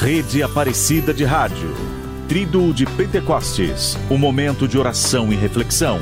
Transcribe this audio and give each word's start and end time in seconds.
Rede 0.00 0.42
Aparecida 0.42 1.12
de 1.12 1.24
Rádio. 1.26 1.74
Trido 2.26 2.72
de 2.72 2.86
Pentecostes. 2.86 3.98
Um 4.10 4.16
momento 4.16 4.66
de 4.66 4.78
oração 4.78 5.30
e 5.30 5.36
reflexão. 5.36 6.00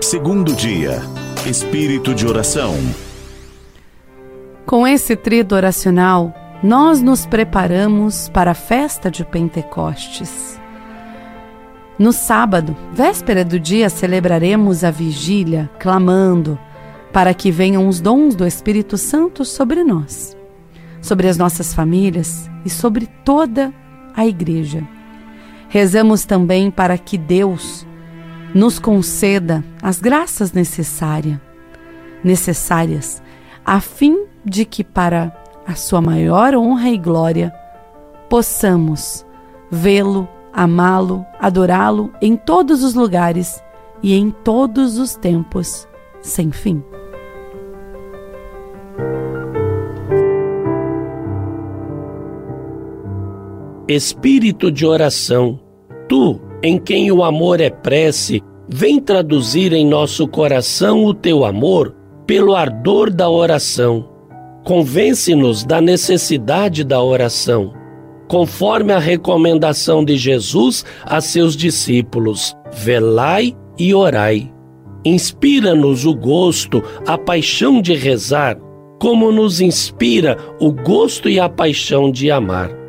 Segundo 0.00 0.52
dia. 0.52 1.00
Espírito 1.46 2.12
de 2.12 2.26
oração. 2.26 2.74
Com 4.66 4.84
esse 4.84 5.14
trido 5.14 5.54
oracional, 5.54 6.34
nós 6.60 7.00
nos 7.00 7.24
preparamos 7.24 8.28
para 8.30 8.50
a 8.50 8.54
festa 8.54 9.12
de 9.12 9.24
Pentecostes. 9.24 10.60
No 11.96 12.12
sábado, 12.12 12.76
véspera 12.92 13.44
do 13.44 13.60
dia, 13.60 13.88
celebraremos 13.88 14.82
a 14.82 14.90
vigília, 14.90 15.70
clamando 15.78 16.58
para 17.12 17.34
que 17.34 17.50
venham 17.50 17.88
os 17.88 18.00
dons 18.00 18.34
do 18.34 18.46
Espírito 18.46 18.96
Santo 18.96 19.44
sobre 19.44 19.82
nós, 19.82 20.36
sobre 21.02 21.28
as 21.28 21.36
nossas 21.36 21.74
famílias 21.74 22.48
e 22.64 22.70
sobre 22.70 23.06
toda 23.24 23.72
a 24.14 24.26
igreja. 24.26 24.86
Rezamos 25.68 26.24
também 26.24 26.70
para 26.70 26.98
que 26.98 27.16
Deus 27.16 27.86
nos 28.54 28.78
conceda 28.78 29.64
as 29.80 30.00
graças 30.00 30.52
necessárias, 30.52 31.38
necessárias, 32.22 33.22
a 33.64 33.80
fim 33.80 34.26
de 34.44 34.64
que 34.64 34.82
para 34.82 35.36
a 35.66 35.74
sua 35.74 36.00
maior 36.00 36.54
honra 36.54 36.90
e 36.90 36.98
glória 36.98 37.52
possamos 38.28 39.24
vê-lo, 39.70 40.28
amá-lo, 40.52 41.24
adorá-lo 41.38 42.12
em 42.20 42.36
todos 42.36 42.82
os 42.82 42.94
lugares 42.94 43.62
e 44.02 44.14
em 44.14 44.30
todos 44.30 44.98
os 44.98 45.14
tempos, 45.14 45.86
sem 46.20 46.50
fim. 46.50 46.82
Espírito 53.92 54.70
de 54.70 54.86
oração, 54.86 55.58
tu, 56.08 56.40
em 56.62 56.78
quem 56.78 57.10
o 57.10 57.24
amor 57.24 57.60
é 57.60 57.70
prece, 57.70 58.40
vem 58.68 59.00
traduzir 59.00 59.72
em 59.72 59.84
nosso 59.84 60.28
coração 60.28 61.04
o 61.04 61.12
teu 61.12 61.44
amor 61.44 61.96
pelo 62.24 62.54
ardor 62.54 63.12
da 63.12 63.28
oração. 63.28 64.08
Convence-nos 64.62 65.64
da 65.64 65.80
necessidade 65.80 66.84
da 66.84 67.02
oração, 67.02 67.74
conforme 68.28 68.92
a 68.92 68.98
recomendação 69.00 70.04
de 70.04 70.16
Jesus 70.16 70.84
a 71.02 71.20
seus 71.20 71.56
discípulos: 71.56 72.54
velai 72.70 73.56
e 73.76 73.92
orai. 73.92 74.52
Inspira-nos 75.04 76.06
o 76.06 76.14
gosto, 76.14 76.80
a 77.04 77.18
paixão 77.18 77.82
de 77.82 77.94
rezar, 77.96 78.56
como 79.00 79.32
nos 79.32 79.60
inspira 79.60 80.38
o 80.60 80.70
gosto 80.70 81.28
e 81.28 81.40
a 81.40 81.48
paixão 81.48 82.08
de 82.08 82.30
amar. 82.30 82.79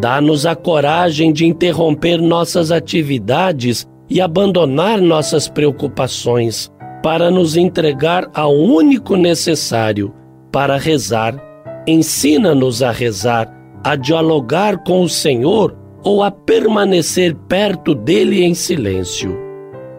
Dá-nos 0.00 0.44
a 0.44 0.54
coragem 0.54 1.32
de 1.32 1.46
interromper 1.46 2.20
nossas 2.20 2.70
atividades 2.70 3.86
e 4.08 4.20
abandonar 4.20 5.00
nossas 5.00 5.48
preocupações 5.48 6.70
para 7.02 7.30
nos 7.30 7.56
entregar 7.56 8.30
ao 8.34 8.54
único 8.54 9.16
necessário 9.16 10.12
para 10.50 10.76
rezar. 10.76 11.34
Ensina-nos 11.86 12.82
a 12.82 12.90
rezar, 12.90 13.52
a 13.84 13.94
dialogar 13.94 14.82
com 14.84 15.02
o 15.02 15.08
Senhor 15.08 15.76
ou 16.02 16.22
a 16.22 16.30
permanecer 16.30 17.34
perto 17.48 17.94
dele 17.94 18.42
em 18.42 18.54
silêncio. 18.54 19.36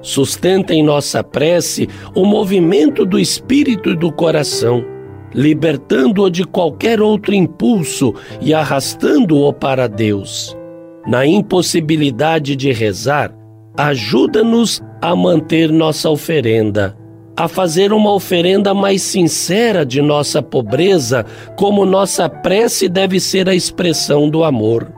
Sustenta 0.01 0.73
em 0.73 0.83
nossa 0.83 1.23
prece 1.23 1.89
o 2.13 2.25
movimento 2.25 3.05
do 3.05 3.19
espírito 3.19 3.89
e 3.89 3.95
do 3.95 4.11
coração 4.11 4.94
libertando-o 5.35 6.29
de 6.29 6.45
qualquer 6.45 7.01
outro 7.01 7.33
impulso 7.33 8.15
e 8.39 8.53
arrastando-o 8.53 9.51
para 9.51 9.87
Deus. 9.87 10.57
Na 11.05 11.25
impossibilidade 11.25 12.55
de 12.55 12.71
rezar, 12.71 13.35
ajuda-nos 13.77 14.81
a 15.01 15.13
manter 15.13 15.69
nossa 15.71 16.09
oferenda, 16.09 16.97
a 17.35 17.49
fazer 17.49 17.91
uma 17.91 18.13
oferenda 18.13 18.73
mais 18.73 19.01
sincera 19.01 19.85
de 19.85 20.01
nossa 20.01 20.41
pobreza, 20.41 21.25
como 21.57 21.85
nossa 21.85 22.29
prece 22.29 22.87
deve 22.87 23.19
ser 23.19 23.49
a 23.49 23.53
expressão 23.53 24.29
do 24.29 24.43
amor. 24.43 24.89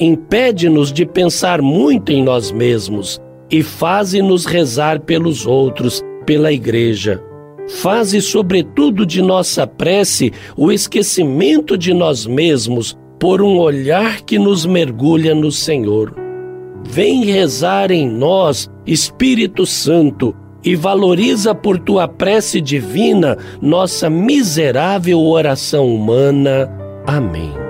Impede-nos 0.00 0.90
de 0.90 1.04
pensar 1.04 1.60
muito 1.60 2.10
em 2.10 2.24
nós 2.24 2.50
mesmos 2.50 3.20
e 3.50 3.62
faze-nos 3.62 4.46
rezar 4.46 5.00
pelos 5.00 5.46
outros, 5.46 6.00
pela 6.24 6.50
Igreja 6.50 7.22
Faze, 7.78 8.20
sobretudo, 8.20 9.06
de 9.06 9.22
nossa 9.22 9.66
prece 9.66 10.32
o 10.56 10.72
esquecimento 10.72 11.78
de 11.78 11.94
nós 11.94 12.26
mesmos 12.26 12.96
por 13.18 13.40
um 13.40 13.58
olhar 13.58 14.22
que 14.22 14.38
nos 14.38 14.66
mergulha 14.66 15.34
no 15.34 15.52
Senhor. 15.52 16.14
Vem 16.84 17.24
rezar 17.24 17.90
em 17.90 18.08
nós, 18.08 18.68
Espírito 18.86 19.64
Santo, 19.64 20.34
e 20.64 20.74
valoriza 20.74 21.54
por 21.54 21.78
tua 21.78 22.08
prece 22.08 22.60
divina 22.60 23.38
nossa 23.62 24.10
miserável 24.10 25.20
oração 25.20 25.86
humana. 25.94 26.68
Amém. 27.06 27.69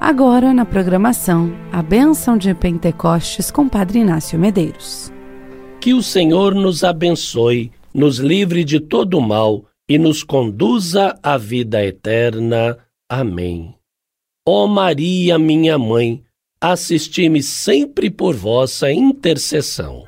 Agora 0.00 0.54
na 0.54 0.64
programação, 0.64 1.52
a 1.72 1.82
bênção 1.82 2.38
de 2.38 2.54
Pentecostes 2.54 3.50
com 3.50 3.68
Padre 3.68 3.98
Inácio 3.98 4.38
Medeiros. 4.38 5.12
Que 5.80 5.92
o 5.92 6.00
Senhor 6.04 6.54
nos 6.54 6.84
abençoe, 6.84 7.72
nos 7.92 8.18
livre 8.18 8.62
de 8.62 8.78
todo 8.78 9.20
mal 9.20 9.64
e 9.88 9.98
nos 9.98 10.22
conduza 10.22 11.18
à 11.20 11.36
vida 11.36 11.84
eterna. 11.84 12.78
Amém. 13.10 13.74
Ó 14.46 14.68
Maria, 14.68 15.36
minha 15.36 15.76
mãe, 15.76 16.22
assisti-me 16.60 17.42
sempre 17.42 18.08
por 18.08 18.36
vossa 18.36 18.92
intercessão. 18.92 20.06